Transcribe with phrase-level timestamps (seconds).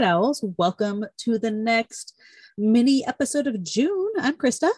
[0.00, 0.42] Night Owls.
[0.56, 2.14] Welcome to the next
[2.56, 4.10] mini episode of June.
[4.18, 4.70] I'm Krista.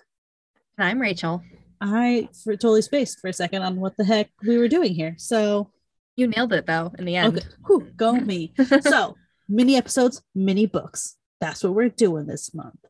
[0.76, 1.44] And I'm Rachel.
[1.80, 5.14] I for, totally spaced for a second on what the heck we were doing here.
[5.18, 5.70] So
[6.16, 7.38] you nailed it though in the end.
[7.38, 7.46] Okay.
[7.66, 8.52] Whew, go me.
[8.80, 9.14] so
[9.48, 11.16] mini episodes, mini books.
[11.40, 12.84] That's what we're doing this month.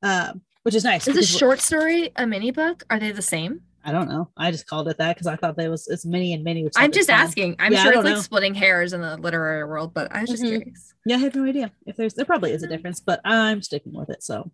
[0.00, 1.08] Um, which is nice.
[1.08, 2.84] Is a short story a mini book?
[2.88, 3.62] Are they the same?
[3.88, 4.28] I don't know.
[4.36, 6.68] I just called it that because I thought that was it's mini and mini.
[6.76, 7.56] I'm just asking.
[7.58, 8.20] I'm yeah, sure it's like know.
[8.20, 10.56] splitting hairs in the literary world, but I was just mm-hmm.
[10.56, 10.92] curious.
[11.06, 13.94] Yeah, I have no idea if there's there probably is a difference, but I'm sticking
[13.94, 14.22] with it.
[14.22, 14.50] So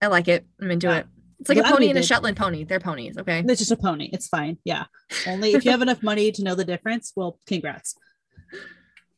[0.00, 0.46] I like it.
[0.62, 0.98] I'm into yeah.
[1.00, 1.06] it.
[1.40, 2.64] It's like a pony and a Shetland pony.
[2.64, 3.44] They're ponies, okay?
[3.46, 4.08] It's just a pony.
[4.14, 4.56] It's fine.
[4.64, 4.84] Yeah.
[5.26, 7.96] Only if you have enough money to know the difference, well, congrats.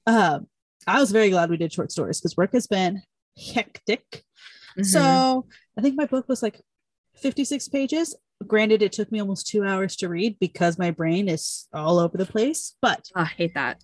[0.09, 0.49] Um,
[0.89, 3.03] I was very glad we did short stories because work has been
[3.39, 4.25] hectic.
[4.73, 4.83] Mm-hmm.
[4.83, 5.47] So
[5.79, 6.61] I think my book was like
[7.17, 8.17] 56 pages.
[8.47, 12.19] Granted, it took me almost two hours to read because my brain is all over
[12.19, 13.81] the place, but oh, I hate that.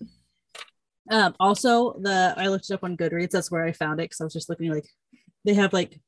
[1.09, 4.21] Um, also the I looked it up on Goodreads, that's where I found it because
[4.21, 4.87] I was just looking like
[5.43, 5.99] they have like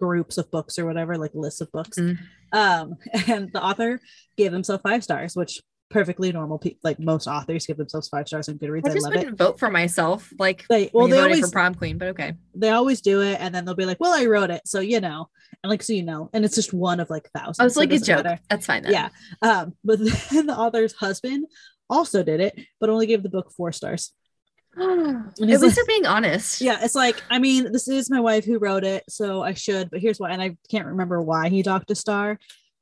[0.00, 1.98] groups of books or whatever, like lists of books.
[1.98, 2.18] Mm.
[2.52, 2.96] Um,
[3.28, 4.00] and the author
[4.36, 8.48] gave himself five stars, which perfectly normal people like most authors give themselves five stars
[8.48, 8.86] on Goodreads.
[8.86, 9.38] I just I wouldn't it.
[9.38, 10.30] vote for myself.
[10.38, 12.34] Like they well they always for prom queen, but okay.
[12.54, 14.62] They always do it and then they'll be like, Well, I wrote it.
[14.66, 15.28] So you know,
[15.62, 17.60] and like so you know, and it's just one of like thousands.
[17.60, 18.24] I was so like a joke.
[18.24, 18.40] Matter.
[18.48, 18.82] That's fine.
[18.82, 18.92] Then.
[18.92, 19.08] Yeah.
[19.42, 19.98] Um, but
[20.30, 21.46] then the author's husband
[21.88, 24.12] also did it, but only gave the book four stars.
[24.78, 26.60] At least like, they're being honest.
[26.60, 29.90] Yeah, it's like I mean, this is my wife who wrote it, so I should.
[29.90, 32.38] But here's why, and I can't remember why he docked a star,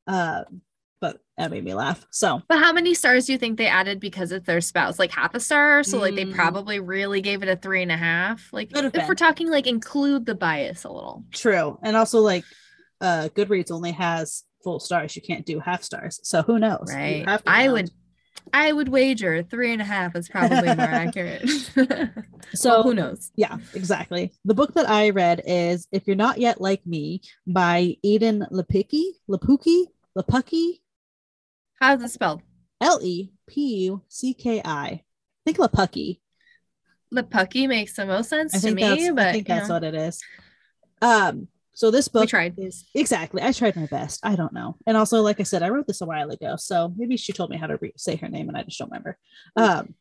[0.07, 0.43] uh,
[1.01, 2.07] but that made me laugh.
[2.11, 4.99] So, but how many stars do you think they added because it's their spouse?
[4.99, 6.01] Like half a star, so mm.
[6.01, 6.35] like they mm.
[6.35, 8.49] probably really gave it a three and a half.
[8.53, 9.07] Like if been.
[9.07, 11.25] we're talking like include the bias a little.
[11.33, 12.45] True, and also like
[13.01, 15.15] uh Goodreads only has full stars.
[15.17, 16.93] You can't do half stars, so who knows?
[16.93, 17.25] Right.
[17.47, 17.91] I would
[18.53, 21.49] I would wager three and a half is probably more accurate.
[22.55, 23.31] so well, who knows?
[23.37, 24.33] Yeah, exactly.
[24.45, 29.13] The book that I read is If You're Not Yet Like Me by Edan Lepucki.
[29.29, 29.87] Lepucki?
[30.17, 30.81] Lepucki?
[31.81, 32.43] How's it spelled?
[32.81, 34.87] L E P U C K I.
[34.87, 35.03] I
[35.45, 36.21] think Lepucki.
[37.15, 39.75] Lepucki makes the most sense to me, but I think that's know.
[39.75, 40.23] what it is.
[41.01, 42.55] Um, so this book we tried.
[42.59, 43.43] is exactly.
[43.43, 44.25] I tried my best.
[44.25, 44.77] I don't know.
[44.87, 47.51] And also, like I said, I wrote this a while ago, so maybe she told
[47.51, 49.19] me how to re- say her name, and I just don't remember.
[49.57, 49.95] Um,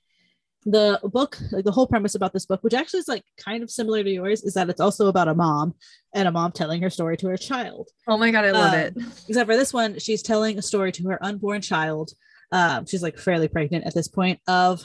[0.65, 3.69] the book, like the whole premise about this book, which actually is like kind of
[3.69, 5.75] similar to yours, is that it's also about a mom
[6.13, 7.89] and a mom telling her story to her child.
[8.07, 8.97] Oh my god, I love um, it.
[9.27, 12.11] Except for this one, she's telling a story to her unborn child.
[12.51, 14.83] Um, she's like fairly pregnant at this point of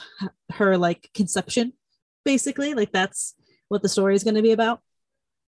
[0.53, 1.73] her like conception,
[2.25, 2.75] basically.
[2.75, 3.35] Like that's
[3.69, 4.81] what the story is going to be about.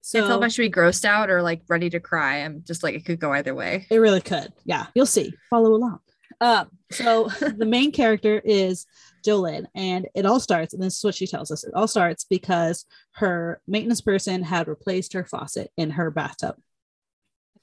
[0.01, 2.39] So I feel like I should be grossed out or like ready to cry.
[2.39, 3.87] I'm just like it could go either way.
[3.91, 4.53] It really could.
[4.65, 5.35] Yeah, you'll see.
[5.51, 6.01] Follow along.
[6.43, 8.85] Um, so the main character is
[9.25, 11.65] Jolene, and it all starts, and this is what she tells us.
[11.65, 16.57] It all starts because her maintenance person had replaced her faucet in her bathtub.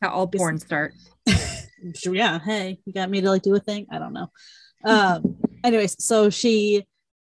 [0.02, 0.94] How all porn start.
[2.06, 2.40] yeah.
[2.40, 3.86] Hey, you got me to like do a thing?
[3.92, 4.32] I don't know.
[4.86, 6.88] Um, anyways, so she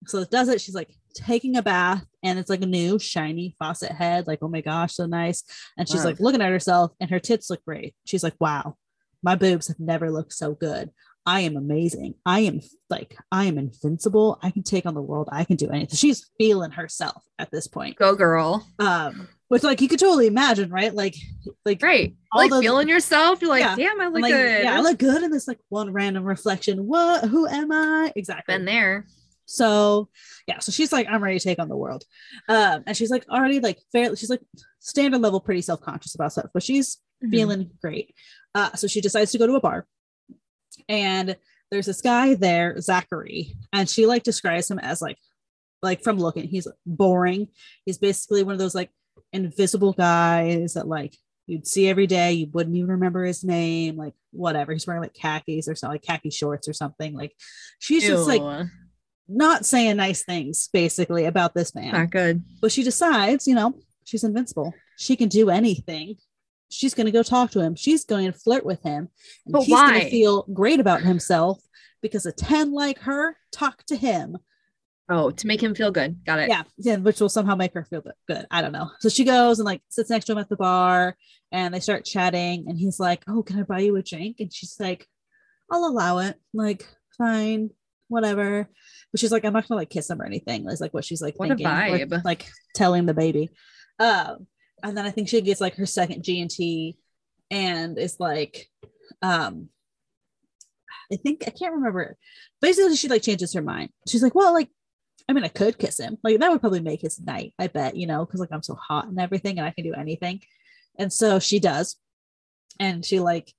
[0.05, 0.61] so does it.
[0.61, 4.47] She's like, taking a bath and it's like a new shiny faucet head like oh
[4.47, 5.43] my gosh so nice
[5.77, 6.05] and she's wow.
[6.05, 8.77] like looking at herself and her tits look great she's like wow
[9.21, 10.89] my boobs have never looked so good
[11.25, 12.15] i am amazing.
[12.25, 14.39] I am like i am invincible.
[14.41, 15.29] I can take on the world.
[15.31, 15.95] I can do anything.
[15.95, 17.97] She's feeling herself at this point.
[17.97, 18.65] Go girl.
[18.79, 20.93] Um which like you could totally imagine right?
[20.93, 21.15] Like
[21.65, 22.15] like right.
[22.33, 23.75] like those, feeling yourself you're like yeah.
[23.75, 24.63] damn i look like, good.
[24.63, 26.87] yeah i look good in this like one random reflection.
[26.87, 27.25] What?
[27.25, 28.11] Who am i?
[28.15, 28.55] Exactly.
[28.55, 29.05] Been there.
[29.45, 30.07] So
[30.47, 32.05] yeah, so she's like, I'm ready to take on the world.
[32.47, 34.41] Um, and she's like already like fairly, she's like
[34.79, 37.31] standard level, pretty self-conscious about stuff, but she's mm-hmm.
[37.31, 38.15] feeling great.
[38.55, 39.85] Uh, so she decides to go to a bar.
[40.89, 41.35] And
[41.69, 45.17] there's this guy there, Zachary, and she like describes him as like
[45.81, 47.47] like from looking, he's boring.
[47.85, 48.91] He's basically one of those like
[49.33, 51.15] invisible guys that like
[51.47, 52.33] you'd see every day.
[52.33, 54.73] You wouldn't even remember his name, like whatever.
[54.73, 57.15] He's wearing like khakis or something, like khaki shorts or something.
[57.15, 57.33] Like
[57.79, 58.09] she's Ew.
[58.11, 58.67] just like
[59.27, 61.93] not saying nice things basically about this man.
[61.93, 62.43] Not good.
[62.61, 64.73] But she decides, you know, she's invincible.
[64.97, 66.17] She can do anything.
[66.71, 67.75] She's going to go talk to him.
[67.75, 69.09] She's going to flirt with him.
[69.45, 71.59] And but he's going to feel great about himself
[72.01, 74.37] because a 10 like her talk to him.
[75.09, 76.23] Oh, to make him feel good.
[76.25, 76.49] Got it.
[76.49, 76.63] Yeah.
[76.77, 76.95] Yeah.
[76.97, 78.47] Which will somehow make her feel good.
[78.49, 78.89] I don't know.
[78.99, 81.17] So she goes and like sits next to him at the bar
[81.51, 82.65] and they start chatting.
[82.67, 84.37] And he's like, Oh, can I buy you a drink?
[84.39, 85.07] And she's like,
[85.69, 86.39] I'll allow it.
[86.53, 87.71] like, fine
[88.11, 88.67] whatever.
[89.11, 90.67] But she's like, I'm not gonna like kiss him or anything.
[90.69, 93.49] Is like what she's like what thinking, or, like telling the baby.
[93.99, 94.47] Um,
[94.83, 96.97] and then I think she gets like her second G and T,
[97.49, 98.67] and is like,
[99.21, 99.69] um,
[101.11, 102.17] I think I can't remember.
[102.61, 103.89] Basically, she like changes her mind.
[104.07, 104.69] She's like, well, like,
[105.27, 106.17] I mean, I could kiss him.
[106.23, 108.75] Like that would probably make his night, I bet, you know, because like I'm so
[108.75, 110.41] hot and everything and I can do anything.
[110.97, 111.97] And so she does.
[112.79, 113.53] And she like,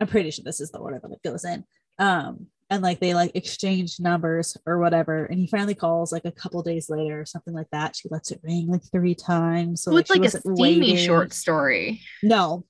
[0.00, 1.64] I'm pretty sure this is the order that it goes in.
[1.98, 5.24] Um, and like they like exchange numbers or whatever.
[5.24, 7.96] And he finally calls like a couple days later or something like that.
[7.96, 9.82] She lets it ring like three times.
[9.82, 10.96] So, so it's like, like a steamy waiting.
[10.96, 12.02] short story.
[12.22, 12.64] No,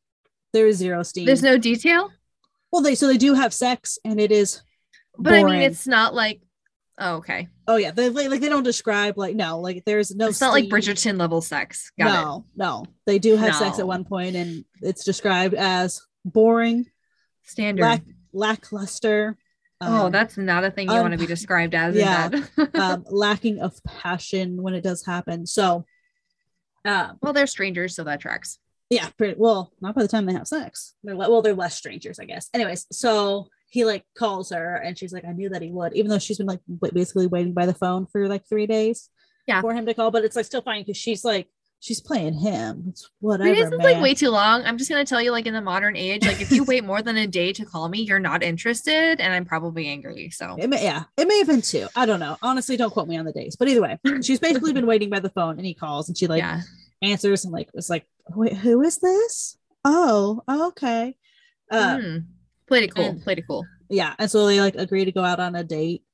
[0.53, 1.27] there is zero steam.
[1.27, 2.11] There's no detail.
[2.73, 4.62] Well, they so they do have sex and it is
[5.17, 5.47] but boring.
[5.47, 6.43] I mean, it's not like
[7.00, 7.49] Oh, okay.
[7.67, 10.29] Oh yeah, they like they don't describe like no, like there's no.
[10.29, 11.93] It's not like Bridgerton level sex.
[11.99, 12.59] Got no, it.
[12.59, 13.59] no, they do have no.
[13.59, 16.87] sex at one point, and it's described as boring,
[17.45, 18.03] standard, lack,
[18.33, 19.37] lackluster.
[19.81, 21.95] Oh, um, that's not a thing you um, want to be described as.
[21.95, 22.31] Yeah,
[22.75, 25.47] um, lacking of passion when it does happen.
[25.47, 25.85] So,
[26.85, 28.59] uh, well, they're strangers, so that tracks.
[28.91, 29.73] Yeah, pretty well.
[29.81, 30.95] Not by the time they have sex.
[31.05, 32.49] They're well, they're less strangers, I guess.
[32.55, 36.11] Anyways, so he like calls her and she's like, I knew that he would, even
[36.11, 36.61] though she's been like
[36.95, 39.11] basically waiting by the phone for like three days
[39.47, 39.61] yeah.
[39.61, 40.11] for him to call.
[40.11, 41.49] But it's like still fine because she's like,
[41.81, 42.85] she's playing him.
[42.89, 43.55] It's whatever.
[43.55, 44.63] Days is like way too long.
[44.65, 47.03] I'm just gonna tell you, like in the modern age, like if you wait more
[47.03, 50.31] than a day to call me, you're not interested, and I'm probably angry.
[50.31, 51.87] So it may, yeah, it may have been two.
[51.97, 52.37] I don't know.
[52.43, 53.57] Honestly, don't quote me on the days.
[53.57, 56.27] But either way, she's basically been waiting by the phone, and he calls, and she
[56.27, 56.61] like yeah.
[57.03, 59.57] answers, and like was like, wait, who is this?
[59.85, 61.17] Oh, okay.
[61.71, 62.25] Uh, mm.
[62.67, 63.05] Played it cool.
[63.05, 65.65] And, played it cool yeah and so they like agree to go out on a
[65.65, 66.05] date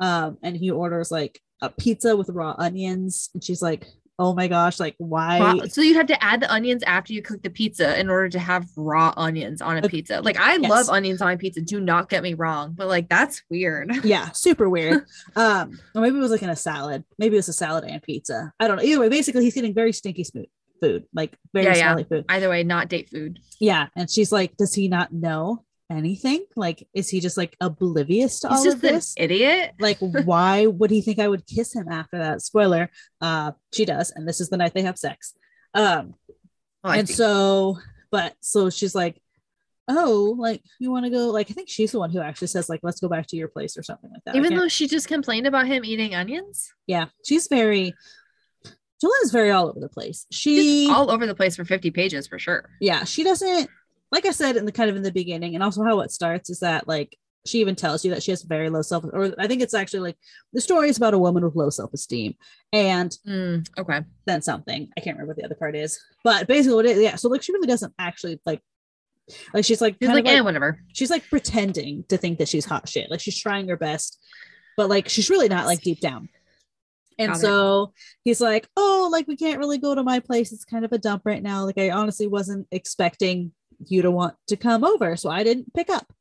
[0.00, 3.86] um and he orders like a pizza with raw onions and she's like
[4.18, 7.42] oh my gosh like why so you have to add the onions after you cook
[7.42, 10.20] the pizza in order to have raw onions on a pizza.
[10.20, 10.70] Like i yes.
[10.70, 13.90] love onions on pizza do not get me wrong but like that's weird.
[14.04, 15.06] Yeah super weird.
[15.36, 17.04] Um or maybe it was like in a salad.
[17.18, 18.52] Maybe it was a salad and pizza.
[18.60, 18.82] I don't know.
[18.82, 20.46] Either way basically he's getting very stinky smooth
[20.80, 22.16] food like very yeah, smelly yeah.
[22.16, 22.24] food.
[22.28, 23.38] Either way not date food.
[23.60, 26.44] Yeah and she's like does he not know anything?
[26.56, 29.14] Like, is he just like oblivious to He's all of this?
[29.16, 29.72] idiot.
[29.78, 32.42] Like, why would he think I would kiss him after that?
[32.42, 32.90] Spoiler,
[33.20, 35.34] uh, she does, and this is the night they have sex.
[35.74, 36.14] Um,
[36.84, 37.14] oh, and see.
[37.14, 37.78] so,
[38.10, 39.20] but so she's like,
[39.88, 41.28] oh, like you want to go?
[41.30, 43.48] Like, I think she's the one who actually says, like, let's go back to your
[43.48, 44.36] place or something like that.
[44.36, 46.72] Even though she just complained about him eating onions.
[46.86, 47.94] Yeah, she's very.
[49.02, 50.26] Jolenta's very all over the place.
[50.30, 52.70] She she's all over the place for 50 pages for sure.
[52.80, 53.68] Yeah, she doesn't
[54.12, 56.50] like I said in the kind of in the beginning, and also how it starts
[56.50, 59.48] is that like she even tells you that she has very low self, or I
[59.48, 60.16] think it's actually like
[60.52, 62.34] the story is about a woman with low self esteem,
[62.72, 66.76] and mm, okay, then something I can't remember what the other part is, but basically
[66.76, 67.16] what it is, yeah.
[67.16, 68.60] So like she really doesn't actually like
[69.54, 70.80] like she's like she's like, like, yeah, whatever.
[70.92, 73.10] She's like pretending to think that she's hot shit.
[73.10, 74.18] Like she's trying her best,
[74.76, 76.28] but like she's really not like deep down.
[77.18, 77.90] And Got so it.
[78.24, 80.52] he's like, Oh, like we can't really go to my place.
[80.52, 81.64] It's kind of a dump right now.
[81.64, 83.52] Like I honestly wasn't expecting
[83.88, 85.16] you to want to come over.
[85.16, 86.12] So I didn't pick up.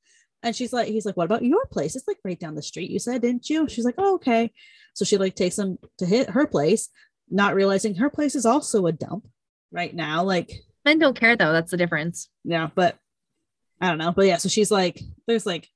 [0.44, 1.96] And she's like, he's like, what about your place?
[1.96, 2.90] It's like right down the street.
[2.90, 3.68] You said, didn't you?
[3.70, 4.52] She's like, oh, okay.
[4.94, 6.90] So she like takes him to hit her place,
[7.30, 9.28] not realizing her place is also a dump
[9.72, 10.24] right now.
[10.24, 10.52] Like
[10.84, 11.52] men don't care though.
[11.52, 12.30] That's the difference.
[12.44, 12.70] Yeah.
[12.74, 12.98] But
[13.80, 14.12] I don't know.
[14.12, 14.38] But yeah.
[14.38, 15.70] So she's like, there's like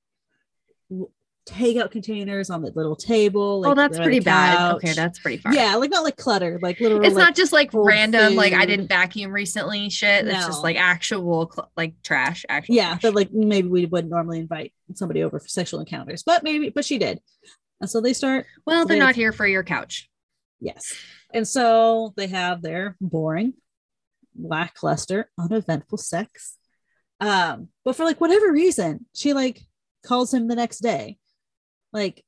[1.46, 3.62] takeout containers on the little table.
[3.62, 4.76] Like, oh, that's pretty bad.
[4.76, 5.54] Okay, that's pretty far.
[5.54, 7.04] Yeah, like not like clutter, like literal.
[7.04, 8.38] It's like, not just like random, food.
[8.38, 10.26] like I didn't vacuum recently shit.
[10.26, 10.32] No.
[10.32, 12.46] It's just like actual cl- like trash.
[12.50, 13.02] Actually, yeah, trash.
[13.02, 16.86] but like maybe we wouldn't normally invite somebody over for sexual encounters, but maybe, but
[16.86, 17.22] she did.
[17.80, 18.46] And so they start.
[18.66, 20.10] Well, they're they, not here for your couch.
[20.60, 20.94] Yes,
[21.34, 23.54] and so they have their boring,
[24.38, 26.58] lackluster, uneventful sex.
[27.20, 29.62] Um, but for like whatever reason, she like
[30.04, 31.18] calls him the next day
[31.96, 32.24] like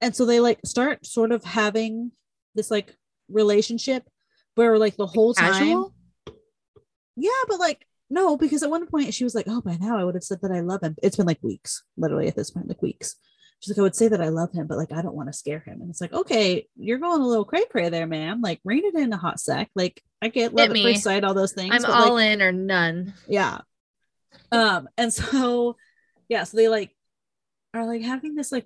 [0.00, 2.10] and so they like start sort of having
[2.54, 2.94] this like
[3.28, 4.02] relationship
[4.56, 5.86] where like the whole time
[7.16, 10.02] yeah but like no because at one point she was like oh by now i
[10.02, 10.96] would have said that i love him.
[11.02, 13.14] It's been like weeks literally at this point like weeks.
[13.60, 15.38] She's like i would say that i love him but like i don't want to
[15.38, 15.80] scare him.
[15.80, 18.96] And it's like okay you're going a little cray cray there man like rein it
[18.96, 19.70] in a hot sec.
[19.76, 22.42] Like i get love Hit at first sight all those things i'm all like, in
[22.42, 23.14] or none.
[23.28, 23.58] Yeah.
[24.50, 25.76] Um and so
[26.28, 26.90] yeah so they like
[27.74, 28.64] are like having this like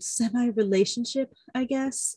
[0.00, 2.16] semi relationship, I guess.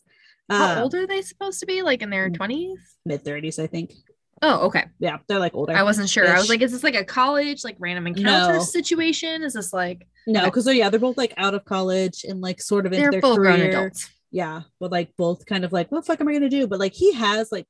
[0.50, 1.82] How um, old are they supposed to be?
[1.82, 2.76] Like in their 20s?
[3.04, 3.92] Mid 30s, I think.
[4.40, 4.84] Oh, okay.
[4.98, 5.74] Yeah, they're like older.
[5.74, 6.28] I wasn't sure.
[6.28, 8.60] I was like, is this like a college, like random encounter no.
[8.60, 9.42] situation?
[9.42, 10.44] Is this like no?
[10.44, 10.78] Because okay.
[10.78, 13.36] yeah, they're both like out of college and like sort of in they're their full
[13.36, 13.56] career.
[13.56, 14.08] grown adults.
[14.30, 16.66] Yeah, but like both kind of like, what the fuck am I gonna do?
[16.66, 17.66] But like he has like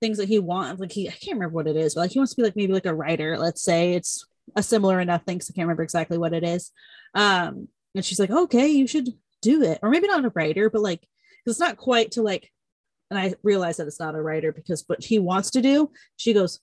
[0.00, 0.80] things that he wants.
[0.80, 2.56] Like he, I can't remember what it is, but like he wants to be like
[2.56, 3.38] maybe like a writer.
[3.38, 5.40] Let's say it's a similar enough thing.
[5.40, 6.72] So I can't remember exactly what it is.
[7.14, 9.08] Um, and she's like, okay, you should
[9.42, 9.78] do it.
[9.82, 11.06] Or maybe not a writer, but like,
[11.46, 12.50] it's not quite to like,
[13.10, 16.32] and I realize that it's not a writer because what he wants to do, she
[16.32, 16.60] goes,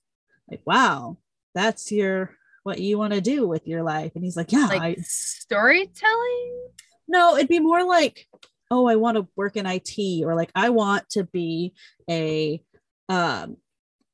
[0.50, 1.18] like, wow,
[1.54, 2.32] that's your
[2.64, 4.12] what you want to do with your life.
[4.16, 6.68] And he's like, Yeah, like I, storytelling.
[7.08, 8.28] No, it'd be more like
[8.72, 11.74] oh, I want to work in IT or like I want to be
[12.10, 12.62] a
[13.10, 13.58] um,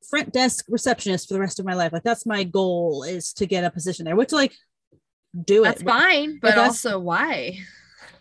[0.08, 1.94] front desk receptionist for the rest of my life.
[1.94, 4.54] Like that's my goal is to get a position there, which like
[5.40, 5.86] do that's it.
[5.86, 7.60] That's fine, but, but also why?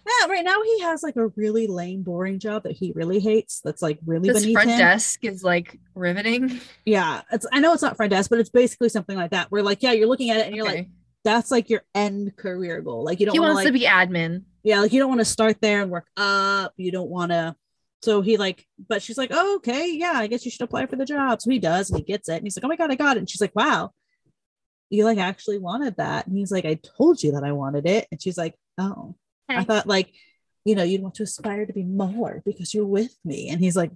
[0.04, 3.60] Yeah, right now he has like a really lame, boring job that he really hates.
[3.60, 4.78] That's like really this front him.
[4.78, 6.60] desk is like riveting.
[6.84, 9.50] Yeah, it's I know it's not front desk, but it's basically something like that.
[9.52, 10.88] Where like, yeah, you're looking at it and you're like,
[11.24, 13.04] that's like your end career goal.
[13.04, 13.34] Like you don't.
[13.34, 14.42] He wanna, wants like, to be admin.
[14.64, 16.72] Yeah, like you don't want to start there and work up.
[16.76, 17.54] You don't want to.
[18.02, 20.96] So he like, but she's like, oh, okay, yeah, I guess you should apply for
[20.96, 21.40] the job.
[21.40, 23.16] So he does, and he gets it, and he's like, oh my god, I got
[23.16, 23.20] it.
[23.20, 23.92] And she's like, wow,
[24.92, 26.26] you like actually wanted that.
[26.26, 28.06] And he's like, I told you that I wanted it.
[28.10, 29.16] And she's like, oh,
[29.48, 29.56] hey.
[29.56, 30.12] I thought like
[30.64, 33.48] you know, you'd want to aspire to be more because you're with me.
[33.48, 33.90] And he's like,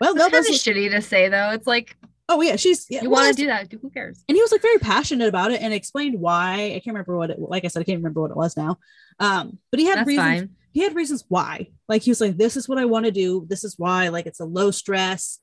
[0.00, 1.50] well, no, that's shitty to say though.
[1.50, 1.96] It's like,
[2.28, 3.70] oh yeah, she's yeah, you well, want to do that.
[3.70, 4.22] Who cares?
[4.28, 6.54] And he was like very passionate about it and explained why.
[6.54, 7.38] I can't remember what it.
[7.38, 8.78] Like I said, I can't remember what it was now.
[9.18, 10.26] Um, but he had that's reasons.
[10.26, 10.50] Fine.
[10.72, 11.68] He had reasons why.
[11.88, 13.44] Like he was like, this is what I want to do.
[13.48, 14.08] This is why.
[14.08, 15.40] Like it's a low stress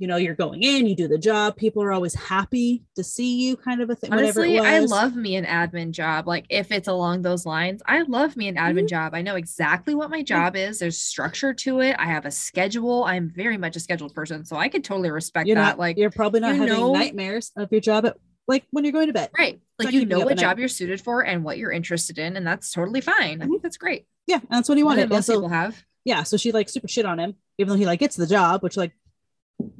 [0.00, 3.40] you know you're going in you do the job people are always happy to see
[3.46, 6.88] you kind of a thing honestly i love me an admin job like if it's
[6.88, 8.86] along those lines i love me an admin mm-hmm.
[8.86, 12.30] job i know exactly what my job is there's structure to it i have a
[12.30, 15.78] schedule i'm very much a scheduled person so i could totally respect you're that not,
[15.78, 18.16] like you're probably not having know, nightmares of your job at
[18.50, 19.30] like when you're going to bed.
[19.38, 22.46] Right like you know what job you're suited for and what you're interested in and
[22.46, 23.42] that's totally fine mm-hmm.
[23.42, 24.06] i think that's great.
[24.26, 25.82] Yeah and that's what he wanted most so, people have?
[26.04, 28.62] Yeah so she like super shit on him even though he like gets the job
[28.62, 28.92] which like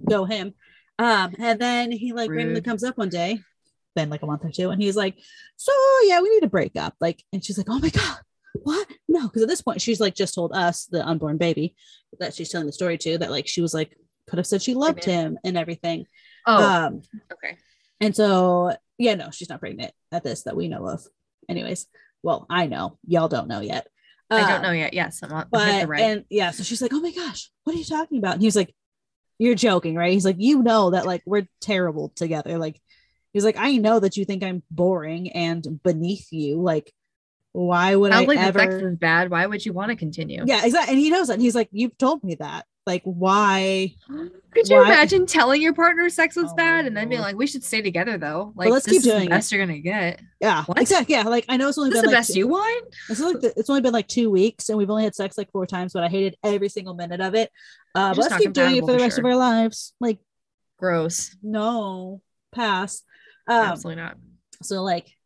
[0.09, 0.55] go him.
[0.99, 2.37] Um, and then he like Rude.
[2.37, 3.41] randomly comes up one day,
[3.95, 5.17] been like a month or two, and he's like,
[5.57, 5.73] So
[6.05, 6.95] yeah, we need to break up.
[7.01, 8.19] Like, and she's like, Oh my god,
[8.53, 8.87] what?
[9.09, 11.75] No, because at this point she's like just told us, the unborn baby,
[12.19, 13.97] that she's telling the story to, that like she was like
[14.29, 16.07] could have said she loved him and everything.
[16.47, 17.57] Oh, um, okay.
[18.01, 21.03] And so yeah, no, she's not pregnant at this that we know of.
[21.49, 21.87] Anyways,
[22.23, 23.89] well, I know y'all don't know yet.
[24.31, 24.95] I don't uh, know yet.
[24.95, 26.01] Yes, I'm, but right.
[26.01, 28.55] and yeah, so she's like, "Oh my gosh, what are you talking about?" And he's
[28.55, 28.73] like,
[29.41, 30.13] you're joking, right?
[30.13, 32.59] He's like, you know that like we're terrible together.
[32.59, 32.79] Like,
[33.33, 36.61] he's like, I know that you think I'm boring and beneath you.
[36.61, 36.93] Like,
[37.53, 38.59] why would Sounds I like ever?
[38.59, 39.31] The sex is bad.
[39.31, 40.45] Why would you want to continue?
[40.47, 40.95] Yeah, exactly.
[40.95, 41.35] And he knows that.
[41.35, 42.67] And he's like, you've told me that.
[42.87, 43.95] Like, why?
[44.09, 44.87] Could you why?
[44.87, 47.83] imagine telling your partner sex was oh, bad and then being like, we should stay
[47.83, 48.53] together though?
[48.57, 49.57] Like, let's keep doing the best it.
[49.57, 50.21] you're gonna get.
[50.41, 50.81] Yeah, what?
[50.81, 51.15] exactly.
[51.15, 52.95] Yeah, like I know it's only this been the like best two, you want.
[53.09, 55.53] It's like the, it's only been like two weeks and we've only had sex like
[55.53, 57.53] four times, but I hated every single minute of it.
[57.95, 59.25] Uh, but let's keep doing it for the rest sure.
[59.25, 59.93] of our lives.
[60.01, 60.19] Like,
[60.77, 61.37] gross.
[61.43, 63.03] No, pass.
[63.47, 64.17] Um, Absolutely not.
[64.63, 65.17] So like,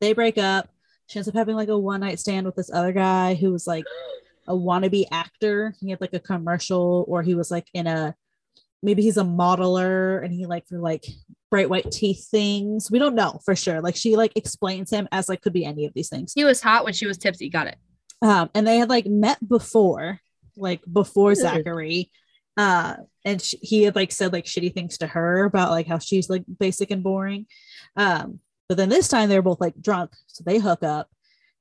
[0.00, 0.68] they break up.
[1.08, 3.66] She ends up having like a one night stand with this other guy who was
[3.66, 3.84] like
[4.46, 5.74] a wannabe actor.
[5.80, 8.14] He had like a commercial, or he was like in a
[8.82, 11.04] maybe he's a modeler and he like for like
[11.50, 12.90] bright white teeth things.
[12.90, 13.80] We don't know for sure.
[13.80, 16.32] Like she like explains him as like could be any of these things.
[16.34, 17.48] He was hot when she was tipsy.
[17.48, 17.76] Got it.
[18.20, 20.20] Um, and they had like met before,
[20.56, 22.10] like before Zachary.
[22.56, 25.98] Uh, and she, he had like said like shitty things to her about like how
[25.98, 27.46] she's like basic and boring.
[27.96, 31.10] Um, but then this time they're both like drunk, so they hook up.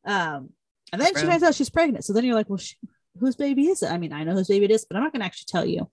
[0.05, 0.49] Um,
[0.93, 2.05] and then she finds out she's pregnant.
[2.05, 2.75] So then you're like, well, she,
[3.19, 3.91] whose baby is it?
[3.91, 5.65] I mean, I know whose baby it is, but I'm not going to actually tell
[5.65, 5.89] you.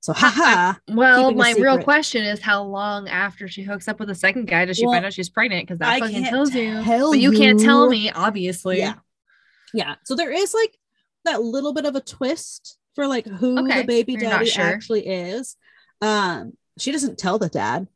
[0.00, 0.74] So, haha.
[0.88, 4.66] Well, my real question is how long after she hooks up with the second guy
[4.66, 5.66] does she well, find out she's pregnant?
[5.66, 6.82] Because that I fucking tells you.
[6.84, 8.78] But you, you can't tell me, obviously.
[8.78, 8.96] Yeah.
[9.72, 9.94] Yeah.
[10.04, 10.76] So there is like
[11.24, 13.80] that little bit of a twist for like who okay.
[13.80, 14.64] the baby daddy sure.
[14.64, 15.56] actually is.
[16.02, 17.88] Um, she doesn't tell the dad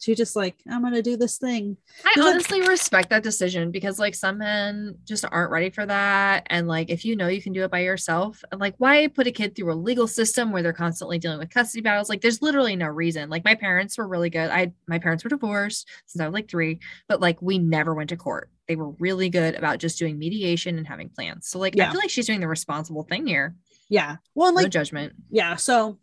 [0.00, 1.76] she just like i'm gonna do this thing.
[2.04, 6.46] I honestly respect that decision because like some men just aren't ready for that.
[6.50, 9.30] And like if you know you can do it by yourself like why put a
[9.30, 12.08] kid through a legal system where they're constantly dealing with custody battles?
[12.08, 13.30] Like there's literally no reason.
[13.30, 14.50] Like my parents were really good.
[14.50, 18.10] I my parents were divorced since i was like three but like we never went
[18.10, 18.50] to court.
[18.68, 21.48] They were really good about just doing mediation and having plans.
[21.48, 21.88] So like yeah.
[21.88, 23.54] i feel like she's doing the responsible thing here.
[23.88, 24.16] Yeah.
[24.34, 25.14] Well like no judgment.
[25.30, 25.98] Yeah so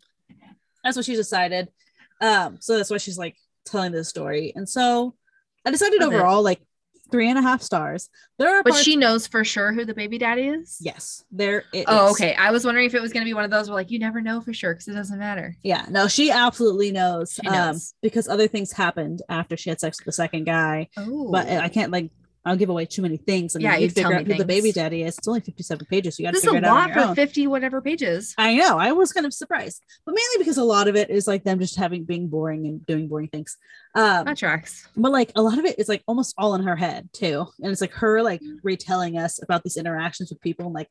[0.82, 1.68] that's what she decided.
[2.20, 4.52] Um so that's why she's like telling this story.
[4.54, 5.14] And so
[5.64, 6.14] I decided okay.
[6.14, 6.60] overall, like
[7.12, 8.08] three and a half stars.
[8.38, 10.78] There are, but she knows for sure who the baby daddy is.
[10.80, 11.64] Yes, there.
[11.86, 12.12] oh, is.
[12.12, 12.34] okay.
[12.34, 13.98] I was wondering if it was going to be one of those where like you
[13.98, 15.54] never know for sure because it doesn't matter.
[15.62, 17.34] Yeah, no, she absolutely knows.
[17.34, 17.92] She knows.
[17.92, 20.88] Um, because other things happened after she had sex with the second guy.
[20.96, 22.10] Oh, but I can't like
[22.44, 23.54] I'll give away too many things.
[23.54, 25.16] And yeah, you figure out who the baby daddy is.
[25.16, 26.16] It's only 57 pages.
[26.16, 26.88] So you got to figure it out.
[26.88, 28.34] This is a lot for 50 whatever pages.
[28.36, 28.78] I know.
[28.78, 31.60] I was kind of surprised, but mainly because a lot of it is like them
[31.60, 33.56] just having being boring and doing boring things.
[33.94, 34.88] Um, that tracks.
[34.96, 37.46] But like a lot of it is like almost all in her head too.
[37.62, 38.56] And it's like her like mm.
[38.62, 40.88] retelling us about these interactions with people and like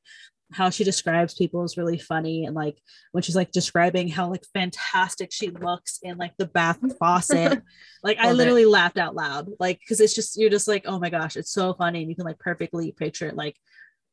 [0.54, 2.78] how she describes people is really funny and like
[3.14, 7.62] when she's like describing how like fantastic she looks in like the bath faucet
[8.04, 8.68] like i literally it.
[8.68, 11.74] laughed out loud like because it's just you're just like oh my gosh it's so
[11.76, 13.56] funny and you can like perfectly picture it like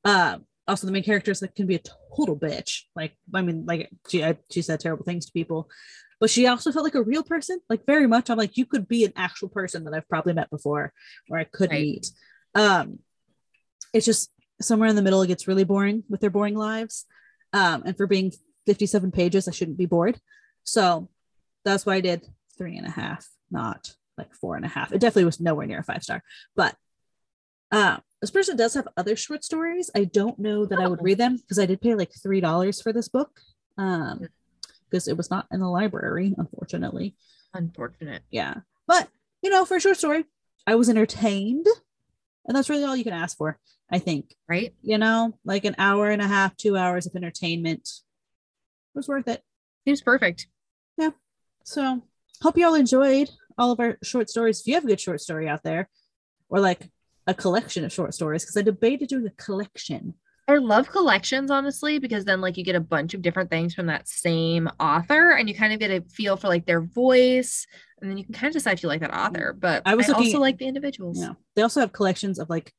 [0.05, 1.81] um also the main characters like can be a
[2.15, 2.83] total bitch.
[2.95, 5.69] Like I mean, like she I, she said terrible things to people,
[6.21, 7.61] but she also felt like a real person.
[7.69, 10.51] Like very much, I'm like you could be an actual person that I've probably met
[10.51, 10.93] before,
[11.31, 11.83] or I could Right.
[11.83, 12.11] meet.
[12.55, 12.99] Um,
[13.93, 17.07] it's just somewhere in the middle it gets really boring with their boring lives.
[17.53, 18.33] Um, and for being
[18.67, 20.21] 57 pages, I shouldn't be bored.
[20.65, 21.09] So
[21.65, 24.93] that's why I did three and a half, not like four and a half.
[24.93, 26.23] It definitely was nowhere near a five star,
[26.57, 26.77] but
[27.71, 29.91] uh, this person does have other short stories.
[29.95, 31.03] I don't know that I would Oh.
[31.03, 33.41] read them because I did pay like three dollars for this book.
[33.77, 34.27] Um,
[34.91, 37.15] because it was not in the library, unfortunately.
[37.55, 38.23] Unfortunate.
[38.31, 38.55] Yeah.
[38.87, 39.09] But
[39.43, 40.25] you know, for a short story,
[40.67, 41.67] I was entertained.
[42.47, 43.59] And that's really all you can ask for,
[43.91, 44.35] I think.
[44.49, 44.75] Right?
[44.83, 47.89] You know, like an hour and a half, two hours of entertainment
[48.95, 49.43] was worth it.
[49.85, 50.47] Seems perfect.
[50.97, 51.11] Yeah.
[51.65, 52.03] So
[52.43, 54.61] hope you all enjoyed all of our short stories.
[54.61, 55.89] If you have a good short story out there,
[56.49, 56.91] or like
[57.27, 60.15] a collection of short stories, because I debated doing a collection.
[60.49, 63.87] I love collections, honestly, because then like you get a bunch of different things from
[63.87, 67.67] that same author and you kind of get a feel for like their voice.
[68.01, 69.55] And then you can kind of decide if you like that author.
[69.59, 71.21] But I I, was looking also like the individuals.
[71.21, 71.35] Yeah.
[71.55, 72.73] they also have collections of like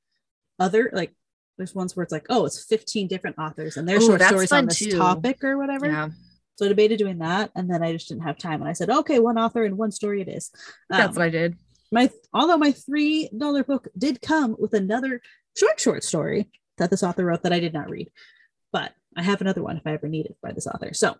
[0.59, 1.13] other like
[1.57, 4.51] there's ones where it's like, oh, it's 15 different authors and their Ooh, short stories
[4.51, 4.97] on this too.
[4.97, 5.85] topic or whatever.
[5.87, 6.09] Yeah.
[6.55, 8.61] So I debated doing that, and then I just didn't have time.
[8.61, 10.51] And I said, okay, one author and one story it is.
[10.89, 11.55] That's Um, what I did.
[11.91, 15.21] my although my three dollar book did come with another
[15.57, 16.49] short short story
[16.79, 18.11] that this author wrote that I did not read,
[18.71, 20.93] but I have another one if I ever need it by this author.
[20.93, 21.15] So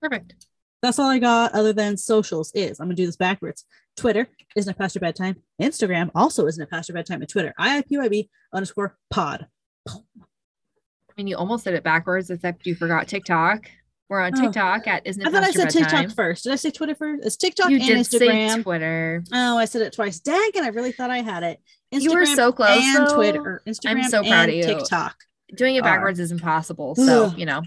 [0.00, 0.46] Perfect.
[0.80, 3.64] that's all I got other than socials is I'm gonna do this backwards.
[3.96, 5.36] Twitter isn't it past your bedtime.
[5.60, 7.20] Instagram also isn't it past your bedtime.
[7.20, 9.46] And Twitter IIPYB underscore pod.
[9.88, 13.68] I mean, you almost did it backwards, except you forgot TikTok.
[14.12, 14.42] We're on Oh.
[14.42, 16.10] TikTok at Isn't It I thought I said TikTok Bedtime?
[16.10, 16.44] first.
[16.44, 17.24] Did I say Twitter first?
[17.24, 18.56] It's TikTok You and did Instagram.
[18.56, 19.24] say Twitter.
[19.32, 20.20] oh, I said it twice.
[20.20, 20.62] Dang it!
[20.62, 21.60] I really thought I had it.
[21.94, 23.14] Instagram You were so close, and though.
[23.14, 23.62] Twitter.
[23.66, 24.64] Instagram so proud and of you.
[24.64, 25.16] TikTok.
[25.54, 25.84] Doing it Are.
[25.84, 26.94] backwards is impossible.
[26.94, 27.62] So, you know.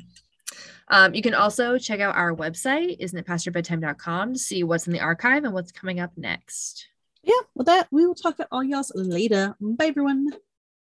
[0.88, 4.64] Um, you can also check out our website, isn't it past your bedtime.com, to see
[4.64, 6.86] what's in the archive and what's coming up next.
[7.24, 9.56] Yeah, with that, we will talk to all y'all later.
[9.60, 10.28] Bye, everyone.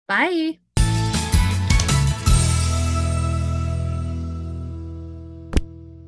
[0.06, 0.60] Bye.